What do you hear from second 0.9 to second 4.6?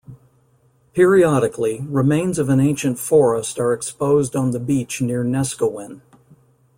Periodically, remains of an ancient forest are exposed on the